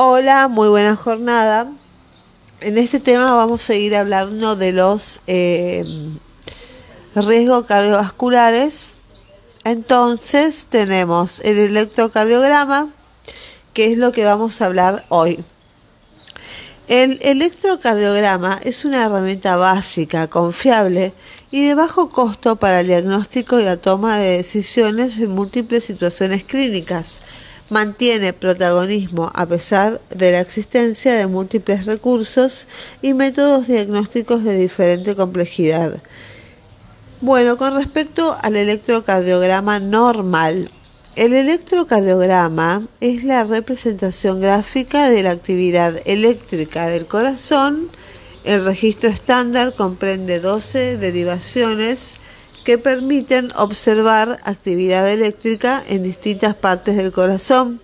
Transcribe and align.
Hola, 0.00 0.46
muy 0.46 0.68
buena 0.68 0.94
jornada. 0.94 1.72
En 2.60 2.78
este 2.78 3.00
tema 3.00 3.34
vamos 3.34 3.64
a 3.64 3.66
seguir 3.72 3.96
hablando 3.96 4.54
de 4.54 4.70
los 4.70 5.22
eh, 5.26 5.84
riesgos 7.16 7.64
cardiovasculares. 7.64 8.96
Entonces 9.64 10.68
tenemos 10.70 11.40
el 11.40 11.58
electrocardiograma, 11.58 12.92
que 13.74 13.90
es 13.90 13.98
lo 13.98 14.12
que 14.12 14.24
vamos 14.24 14.62
a 14.62 14.66
hablar 14.66 15.04
hoy. 15.08 15.44
El 16.86 17.18
electrocardiograma 17.20 18.60
es 18.62 18.84
una 18.84 19.04
herramienta 19.04 19.56
básica, 19.56 20.28
confiable 20.28 21.12
y 21.50 21.66
de 21.66 21.74
bajo 21.74 22.08
costo 22.08 22.54
para 22.54 22.82
el 22.82 22.86
diagnóstico 22.86 23.58
y 23.58 23.64
la 23.64 23.78
toma 23.78 24.16
de 24.18 24.36
decisiones 24.36 25.18
en 25.18 25.32
múltiples 25.32 25.82
situaciones 25.82 26.44
clínicas. 26.44 27.20
Mantiene 27.70 28.32
protagonismo 28.32 29.30
a 29.34 29.44
pesar 29.44 30.00
de 30.08 30.32
la 30.32 30.40
existencia 30.40 31.14
de 31.14 31.26
múltiples 31.26 31.84
recursos 31.84 32.66
y 33.02 33.12
métodos 33.12 33.66
diagnósticos 33.66 34.42
de 34.42 34.56
diferente 34.56 35.14
complejidad. 35.14 36.02
Bueno, 37.20 37.58
con 37.58 37.74
respecto 37.74 38.38
al 38.42 38.56
electrocardiograma 38.56 39.80
normal, 39.80 40.70
el 41.16 41.34
electrocardiograma 41.34 42.86
es 43.00 43.24
la 43.24 43.44
representación 43.44 44.40
gráfica 44.40 45.10
de 45.10 45.24
la 45.24 45.32
actividad 45.32 46.00
eléctrica 46.04 46.86
del 46.86 47.06
corazón. 47.06 47.90
El 48.44 48.64
registro 48.64 49.10
estándar 49.10 49.74
comprende 49.74 50.38
12 50.38 50.96
derivaciones 50.96 52.18
que 52.68 52.76
permiten 52.76 53.50
observar 53.56 54.40
actividad 54.44 55.10
eléctrica 55.10 55.82
en 55.88 56.02
distintas 56.02 56.54
partes 56.54 56.98
del 56.98 57.12
corazón. 57.12 57.80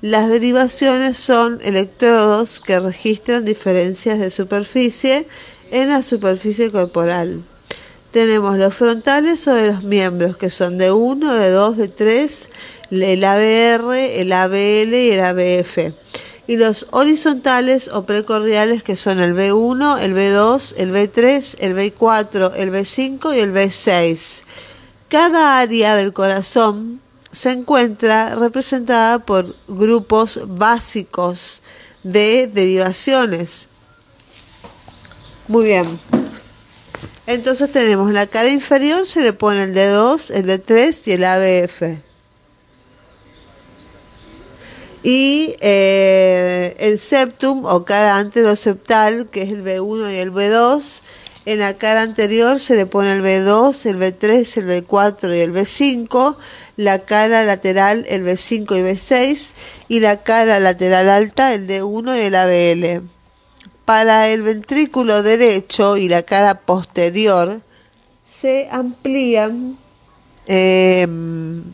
Las 0.00 0.28
derivaciones 0.28 1.16
son 1.16 1.58
electrodos 1.60 2.60
que 2.60 2.78
registran 2.78 3.44
diferencias 3.44 4.20
de 4.20 4.30
superficie 4.30 5.26
en 5.72 5.88
la 5.88 6.02
superficie 6.02 6.70
corporal. 6.70 7.42
Tenemos 8.12 8.58
los 8.58 8.72
frontales 8.72 9.40
sobre 9.40 9.66
los 9.66 9.82
miembros, 9.82 10.36
que 10.36 10.50
son 10.50 10.78
de 10.78 10.92
1, 10.92 11.34
de 11.34 11.50
2, 11.50 11.76
de 11.76 11.88
3, 11.88 12.48
el 12.92 13.24
ABR, 13.24 14.20
el 14.20 14.32
ABL 14.32 14.94
y 14.94 15.10
el 15.10 15.20
ABF. 15.20 15.78
Y 16.52 16.58
los 16.58 16.88
horizontales 16.90 17.88
o 17.88 18.04
precordiales, 18.04 18.82
que 18.82 18.94
son 18.94 19.20
el 19.20 19.34
B1, 19.34 20.00
el 20.00 20.14
B2, 20.14 20.74
el 20.76 20.92
B3, 20.92 21.56
el 21.60 21.74
B4, 21.74 22.52
el 22.56 22.70
B5 22.70 23.34
y 23.34 23.40
el 23.40 23.54
B6. 23.54 24.42
Cada 25.08 25.60
área 25.60 25.94
del 25.96 26.12
corazón 26.12 27.00
se 27.30 27.52
encuentra 27.52 28.34
representada 28.34 29.20
por 29.20 29.56
grupos 29.66 30.40
básicos 30.46 31.62
de 32.02 32.48
derivaciones. 32.48 33.70
Muy 35.48 35.64
bien. 35.64 35.98
Entonces 37.26 37.72
tenemos 37.72 38.08
en 38.08 38.14
la 38.16 38.26
cara 38.26 38.50
inferior 38.50 39.06
se 39.06 39.22
le 39.22 39.32
pone 39.32 39.62
el 39.62 39.74
D2, 39.74 40.30
el 40.34 40.46
D3 40.46 41.06
y 41.06 41.12
el 41.12 41.24
ABF. 41.24 42.11
Y 45.02 45.56
eh, 45.60 46.76
el 46.78 47.00
septum 47.00 47.64
o 47.64 47.84
cara 47.84 48.16
anteroseptal, 48.16 49.28
que 49.30 49.42
es 49.42 49.50
el 49.50 49.64
B1 49.64 50.12
y 50.12 50.16
el 50.16 50.32
B2. 50.32 51.02
En 51.44 51.58
la 51.58 51.74
cara 51.74 52.02
anterior 52.02 52.60
se 52.60 52.76
le 52.76 52.86
pone 52.86 53.12
el 53.12 53.22
B2, 53.22 53.86
el 53.86 53.98
B3, 53.98 54.56
el 54.58 54.86
B4 54.86 55.36
y 55.36 55.40
el 55.40 55.52
B5. 55.52 56.36
La 56.76 57.04
cara 57.04 57.44
lateral, 57.44 58.04
el 58.08 58.24
B5 58.24 58.78
y 58.78 58.82
B6. 58.82 59.54
Y 59.88 60.00
la 60.00 60.22
cara 60.22 60.60
lateral 60.60 61.08
alta, 61.08 61.52
el 61.52 61.66
D1 61.66 62.16
y 62.16 62.20
el 62.20 62.34
ABL 62.34 63.10
para 63.84 64.28
el 64.28 64.42
ventrículo 64.42 65.22
derecho 65.22 65.96
y 65.96 66.08
la 66.08 66.22
cara 66.22 66.60
posterior 66.60 67.62
se 68.24 68.68
amplían 68.70 69.78
em, 70.46 71.64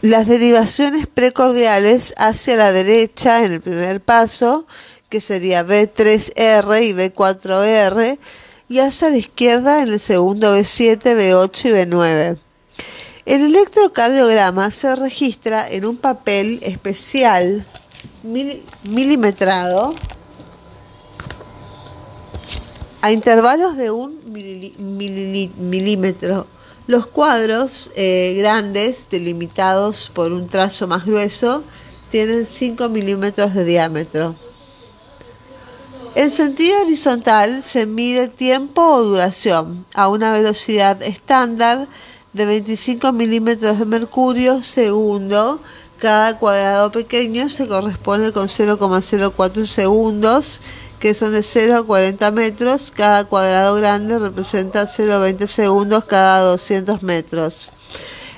las 0.00 0.26
derivaciones 0.26 1.06
precordiales 1.06 2.14
hacia 2.16 2.56
la 2.56 2.72
derecha 2.72 3.44
en 3.44 3.52
el 3.52 3.60
primer 3.60 4.00
paso, 4.00 4.66
que 5.08 5.20
sería 5.20 5.66
B3R 5.66 6.82
y 6.82 6.92
B4R, 6.92 8.18
y 8.68 8.78
hacia 8.78 9.10
la 9.10 9.18
izquierda 9.18 9.82
en 9.82 9.88
el 9.88 10.00
segundo 10.00 10.56
B7, 10.56 10.98
B8 10.98 11.64
y 11.64 11.70
B9. 11.70 12.38
El 13.26 13.42
electrocardiograma 13.42 14.70
se 14.70 14.96
registra 14.96 15.68
en 15.68 15.84
un 15.84 15.96
papel 15.96 16.60
especial 16.62 17.66
milimetrado 18.84 19.94
a 23.02 23.12
intervalos 23.12 23.76
de 23.76 23.90
un 23.90 24.20
milímetro. 24.32 26.46
Los 26.86 27.06
cuadros 27.06 27.90
eh, 27.96 28.34
grandes, 28.38 29.06
delimitados 29.10 30.10
por 30.14 30.32
un 30.32 30.46
trazo 30.46 30.86
más 30.86 31.04
grueso, 31.04 31.64
tienen 32.10 32.46
5 32.46 32.88
milímetros 32.88 33.54
de 33.54 33.64
diámetro. 33.64 34.36
En 36.14 36.30
sentido 36.30 36.80
horizontal 36.82 37.62
se 37.64 37.86
mide 37.86 38.28
tiempo 38.28 38.82
o 38.82 39.02
duración 39.02 39.84
a 39.94 40.08
una 40.08 40.32
velocidad 40.32 41.02
estándar 41.02 41.88
de 42.32 42.46
25 42.46 43.12
milímetros 43.12 43.78
de 43.78 43.84
mercurio 43.84 44.62
segundo 44.62 45.60
cada 45.98 46.38
cuadrado 46.38 46.92
pequeño 46.92 47.48
se 47.48 47.66
corresponde 47.66 48.30
con 48.30 48.48
0,04 48.48 49.64
segundos, 49.64 50.60
que 51.00 51.14
son 51.14 51.32
de 51.32 51.42
0 51.42 51.76
a 51.76 51.84
40 51.84 52.30
metros. 52.30 52.92
Cada 52.94 53.24
cuadrado 53.24 53.74
grande 53.76 54.18
representa 54.18 54.86
0,20 54.86 55.46
segundos 55.46 56.04
cada 56.04 56.40
200 56.42 57.02
metros. 57.02 57.72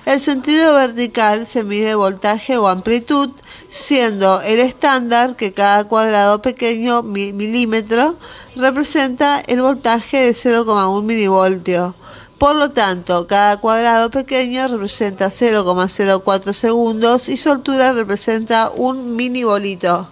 El 0.06 0.20
sentido 0.22 0.74
vertical 0.74 1.46
se 1.46 1.64
mide 1.64 1.94
voltaje 1.94 2.56
o 2.56 2.68
amplitud, 2.68 3.30
siendo 3.68 4.40
el 4.40 4.58
estándar 4.58 5.36
que 5.36 5.52
cada 5.52 5.84
cuadrado 5.84 6.40
pequeño 6.40 7.02
milímetro 7.02 8.16
representa 8.56 9.40
el 9.40 9.60
voltaje 9.60 10.16
de 10.18 10.30
0,1 10.30 11.02
milivoltio. 11.02 11.94
Por 12.38 12.54
lo 12.54 12.70
tanto, 12.70 13.26
cada 13.26 13.56
cuadrado 13.58 14.10
pequeño 14.10 14.68
representa 14.68 15.26
0,04 15.26 16.52
segundos 16.52 17.28
y 17.28 17.36
su 17.36 17.50
altura 17.50 17.92
representa 17.92 18.70
un 18.70 19.16
minibolito. 19.16 20.08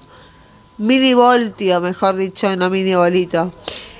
Minivoltio, 0.78 1.80
mejor 1.80 2.16
dicho, 2.16 2.54
no 2.54 2.68
minibolito. 2.68 3.50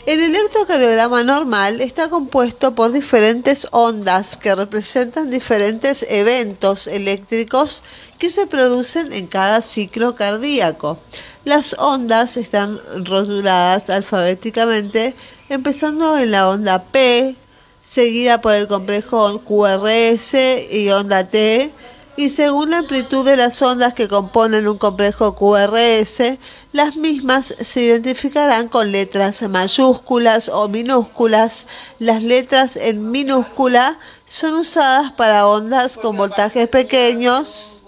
El 0.05 0.21
electrocardiograma 0.21 1.23
normal 1.23 1.81
está 1.81 2.11
compuesto 2.11 2.75
por 2.75 2.93
diferentes 2.93 3.67
ondas 3.71 4.37
que 4.37 4.55
representan 4.55 5.31
diferentes 5.31 6.05
eventos 6.09 6.87
eléctricos 6.87 7.83
que 8.19 8.29
se 8.29 8.47
producen 8.47 9.15
en 9.15 9.27
cada 9.27 9.63
ciclo 9.63 10.17
cardíaco. 10.17 10.99
Las 11.45 11.75
ondas 11.79 12.37
están 12.37 12.79
rotuladas 13.05 13.89
alfabéticamente, 13.89 15.15
empezando 15.49 16.19
en 16.19 16.31
la 16.31 16.47
onda 16.47 16.85
P, 16.85 17.37
seguida 17.81 18.43
por 18.43 18.53
el 18.53 18.69
complejo 18.69 19.41
QRS 19.45 20.35
y 20.71 20.91
onda 20.91 21.27
T, 21.27 21.73
y 22.17 22.31
según 22.31 22.71
la 22.71 22.79
amplitud 22.79 23.25
de 23.25 23.37
las 23.37 23.61
ondas 23.61 23.93
que 23.93 24.09
componen 24.09 24.67
un 24.67 24.79
complejo 24.79 25.35
QRS, 25.35 26.39
las 26.73 26.97
mismas 26.97 27.55
se 27.61 27.81
identificarán 27.83 28.69
con 28.69 28.91
letras 28.91 29.43
mayúsculas 29.43 30.49
o 30.49 30.69
minúsculas. 30.69 31.67
Las 31.99 32.23
letras 32.23 32.77
en 32.77 33.11
minúscula 33.11 33.99
son 34.25 34.55
usadas 34.55 35.13
para 35.13 35.47
ondas 35.47 35.99
con 35.99 36.17
voltajes 36.17 36.69
pequeños, 36.69 37.85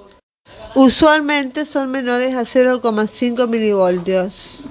usualmente 0.74 1.64
son 1.64 1.90
menores 1.90 2.34
a 2.34 2.42
0,5 2.42 3.48
milivoltios. 3.48 4.64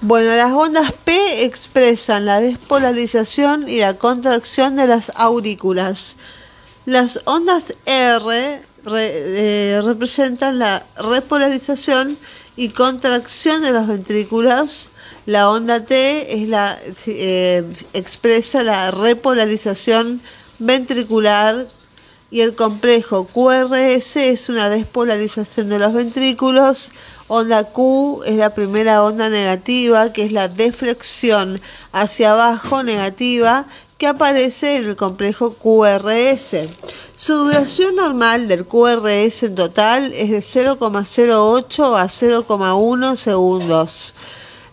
Bueno, 0.00 0.36
las 0.36 0.52
ondas 0.52 0.92
P 0.92 1.44
expresan 1.44 2.26
la 2.26 2.40
despolarización 2.40 3.68
y 3.68 3.78
la 3.78 3.94
contracción 3.94 4.76
de 4.76 4.86
las 4.86 5.10
aurículas. 5.14 6.16
Las 6.86 7.20
ondas 7.24 7.74
R 7.86 8.60
eh, 8.86 9.80
representan 9.82 10.58
la 10.58 10.84
repolarización 10.98 12.18
y 12.56 12.68
contracción 12.70 13.62
de 13.62 13.72
los 13.72 13.86
ventrículos. 13.86 14.88
La 15.24 15.48
onda 15.48 15.80
T 15.80 16.26
eh, 16.28 17.64
expresa 17.94 18.62
la 18.62 18.90
repolarización 18.90 20.20
ventricular 20.58 21.66
y 22.30 22.40
el 22.40 22.54
complejo 22.54 23.26
QRS 23.28 24.16
es 24.16 24.48
una 24.48 24.68
despolarización 24.68 25.70
de 25.70 25.78
los 25.78 25.94
ventrículos. 25.94 26.92
Onda 27.28 27.64
Q 27.64 28.22
es 28.26 28.36
la 28.36 28.54
primera 28.54 29.02
onda 29.02 29.30
negativa, 29.30 30.12
que 30.12 30.24
es 30.24 30.32
la 30.32 30.48
deflexión 30.48 31.60
hacia 31.92 32.32
abajo 32.32 32.82
negativa, 32.82 33.66
aparece 34.04 34.76
en 34.76 34.86
el 34.86 34.96
complejo 34.96 35.54
QRS. 35.54 36.68
Su 37.16 37.34
duración 37.34 37.96
normal 37.96 38.48
del 38.48 38.66
QRS 38.66 39.44
en 39.44 39.54
total 39.54 40.12
es 40.12 40.30
de 40.30 40.40
0,08 40.40 41.96
a 41.96 42.06
0,1 42.06 43.16
segundos. 43.16 44.14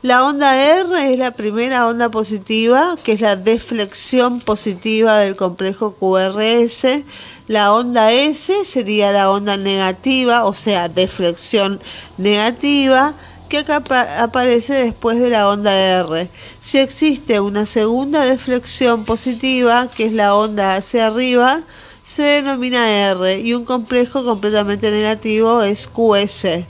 La 0.02 0.26
onda 0.26 0.60
R 0.60 1.14
es 1.14 1.20
la 1.20 1.30
primera 1.30 1.88
onda 1.88 2.10
positiva, 2.10 2.96
que 3.04 3.12
es 3.12 3.22
la 3.22 3.36
deflexión 3.36 4.42
positiva 4.42 5.20
del 5.20 5.36
complejo 5.36 5.96
QRS. 5.96 7.04
La 7.48 7.72
onda 7.72 8.12
S 8.12 8.66
sería 8.66 9.12
la 9.12 9.30
onda 9.30 9.58
negativa, 9.58 10.46
o 10.46 10.56
sea, 10.56 10.90
deflexión 10.90 11.80
negativa, 12.18 13.14
que 13.52 13.66
aparece 13.70 14.74
después 14.74 15.20
de 15.20 15.30
la 15.30 15.50
onda 15.50 15.74
R. 15.76 16.30
Si 16.62 16.78
existe 16.78 17.42
una 17.42 17.66
segunda 17.66 18.24
deflexión 18.24 19.04
positiva, 19.04 19.90
que 19.90 20.06
es 20.06 20.14
la 20.14 20.36
onda 20.36 20.78
hacia 20.78 21.08
arriba, 21.08 21.62
se 22.06 22.24
denomina 22.24 22.90
R 22.90 23.40
y 23.40 23.54
un 23.54 23.66
complejo 23.66 24.24
completamente 24.24 24.90
negativo 24.90 25.62
es 25.64 25.90
QS. 25.90 26.66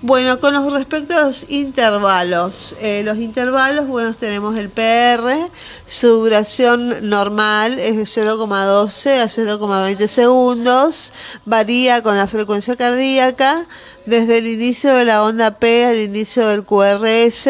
Bueno, 0.00 0.40
con 0.40 0.74
respecto 0.74 1.14
a 1.14 1.20
los 1.20 1.46
intervalos, 1.50 2.76
eh, 2.80 3.02
los 3.04 3.18
intervalos, 3.18 3.86
bueno, 3.86 4.14
tenemos 4.14 4.56
el 4.56 4.70
PR, 4.70 5.50
su 5.86 6.08
duración 6.08 7.08
normal 7.08 7.78
es 7.78 7.96
de 7.96 8.04
0,12 8.04 9.20
a 9.20 9.28
0,20 9.28 10.06
segundos, 10.06 11.12
varía 11.44 12.02
con 12.02 12.16
la 12.18 12.26
frecuencia 12.28 12.76
cardíaca, 12.76 13.66
desde 14.06 14.38
el 14.38 14.46
inicio 14.46 14.94
de 14.94 15.04
la 15.04 15.22
onda 15.22 15.58
P 15.58 15.84
al 15.86 15.98
inicio 15.98 16.46
del 16.48 16.64
QRS, 16.64 17.48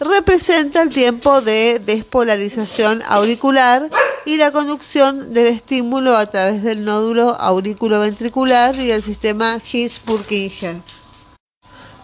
representa 0.00 0.82
el 0.82 0.90
tiempo 0.90 1.40
de 1.40 1.80
despolarización 1.84 3.02
auricular 3.06 3.90
y 4.24 4.36
la 4.36 4.52
conducción 4.52 5.32
del 5.32 5.48
estímulo 5.48 6.16
a 6.16 6.30
través 6.30 6.62
del 6.62 6.84
nódulo 6.84 7.30
auriculoventricular 7.30 8.76
y 8.76 8.92
el 8.92 9.02
sistema 9.02 9.58
His-Purkinje. 9.58 10.82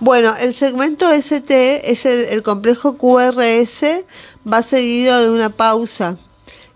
Bueno, 0.01 0.35
el 0.39 0.55
segmento 0.55 1.11
ST 1.13 1.91
es 1.91 2.05
el, 2.05 2.43
complejo 2.43 2.99
QRS, 2.99 3.85
va 4.51 4.63
seguido 4.63 5.21
de 5.21 5.31
una 5.31 5.51
pausa 5.51 6.19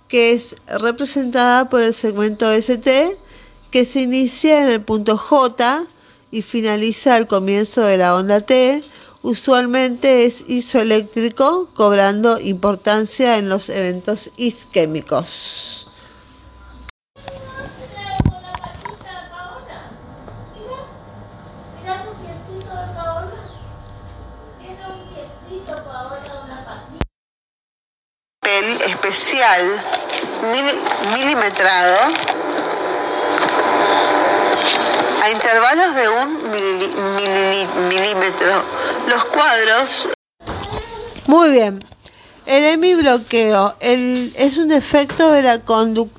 que 0.06 0.30
es 0.30 0.56
representada 0.66 1.68
por 1.68 1.82
el 1.82 1.94
segmento 1.94 2.50
ST 2.52 3.16
que 3.70 3.84
se 3.84 4.00
inicia 4.00 4.62
en 4.62 4.70
el 4.70 4.82
punto 4.82 5.18
J 5.18 5.84
y 6.30 6.42
finaliza 6.42 7.14
al 7.14 7.26
comienzo 7.26 7.82
de 7.82 7.98
la 7.98 8.14
onda 8.14 8.40
T. 8.40 8.82
Usualmente 9.22 10.26
es 10.26 10.44
isoeléctrico, 10.48 11.70
cobrando 11.74 12.38
importancia 12.40 13.36
en 13.36 13.48
los 13.48 13.68
eventos 13.68 14.30
isquémicos. 14.36 15.88
especial 28.86 29.80
milimetrado 31.14 32.37
intervalos 35.32 35.94
de 35.94 36.08
un 36.08 36.50
milímetro. 37.88 38.64
Los 39.08 39.24
cuadros. 39.26 40.08
Muy 41.26 41.50
bien. 41.50 41.84
El 42.46 42.64
hemibloqueo 42.64 43.76
el, 43.80 44.32
es 44.34 44.56
un 44.56 44.68
defecto 44.68 45.30
de 45.32 45.42
la, 45.42 45.60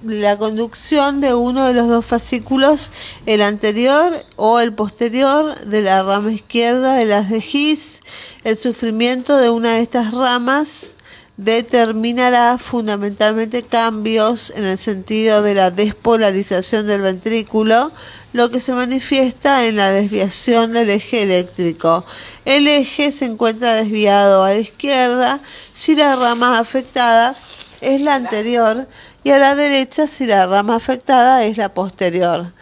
la 0.04 0.38
conducción 0.38 1.22
de 1.22 1.34
uno 1.34 1.66
de 1.66 1.74
los 1.74 1.88
dos 1.88 2.06
fascículos, 2.06 2.92
el 3.26 3.42
anterior 3.42 4.14
o 4.36 4.60
el 4.60 4.76
posterior 4.76 5.60
de 5.66 5.82
la 5.82 6.04
rama 6.04 6.32
izquierda 6.32 6.94
de 6.94 7.06
las 7.06 7.32
de 7.32 7.38
His. 7.38 8.02
El 8.44 8.60
sufrimiento 8.60 9.38
de 9.38 9.50
una 9.50 9.74
de 9.74 9.82
estas 9.82 10.14
ramas 10.14 10.94
determinará 11.40 12.58
fundamentalmente 12.58 13.64
cambios 13.64 14.52
en 14.56 14.66
el 14.66 14.78
sentido 14.78 15.42
de 15.42 15.56
la 15.56 15.72
despolarización 15.72 16.86
del 16.86 17.02
ventrículo, 17.02 17.92
lo 18.34 18.52
que 18.52 18.60
se 18.60 18.74
manifiesta 18.74 19.66
en 19.66 19.78
la 19.78 19.92
desviación 19.92 20.74
del 20.74 20.90
eje 20.90 21.24
eléctrico. 21.24 22.06
El 22.46 22.68
eje 22.68 23.12
se 23.12 23.26
encuentra 23.26 23.74
desviado 23.74 24.44
a 24.44 24.50
la 24.50 24.60
izquierda 24.60 25.40
si 25.74 25.96
la 25.96 26.16
rama 26.16 26.60
afectada 26.60 27.36
es 27.82 28.02
la 28.02 28.16
anterior 28.16 28.88
y 29.24 29.32
a 29.32 29.40
la 29.40 29.56
derecha 29.56 30.08
si 30.08 30.26
la 30.26 30.46
rama 30.46 30.76
afectada 30.76 31.44
es 31.44 31.58
la 31.58 31.74
posterior. 31.74 32.54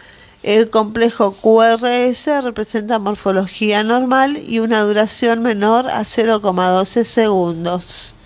El 0.42 0.70
complejo 0.70 1.32
QRS 1.32 2.44
representa 2.44 2.98
morfología 2.98 3.82
normal 3.82 4.40
y 4.46 4.60
una 4.60 4.82
duración 4.82 5.42
menor 5.42 5.88
a 5.88 6.02
0,12 6.02 7.04
segundos. 7.04 8.17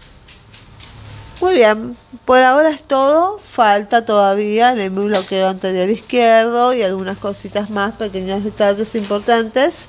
Muy 1.43 1.55
bien, 1.55 1.99
por 2.25 2.39
ahora 2.39 2.71
es 2.71 2.87
todo. 2.87 3.41
Falta 3.41 4.05
todavía 4.05 4.71
el 4.75 4.91
bloqueo 4.91 5.49
anterior 5.49 5.91
izquierdo 5.91 6.73
y 6.73 6.83
algunas 6.83 7.19
cositas 7.19 7.69
más, 7.69 7.97
pequeños 7.97 8.45
detalles 8.45 8.95
importantes. 8.95 9.89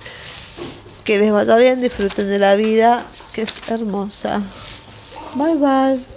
Que 1.03 1.19
les 1.19 1.31
vaya 1.31 1.55
bien, 1.57 1.81
disfruten 1.81 2.27
de 2.29 2.39
la 2.39 2.55
vida, 2.55 3.15
que 3.31 3.43
es 3.43 3.63
hermosa. 3.67 4.55
Bye 5.33 5.55
bye. 5.57 6.12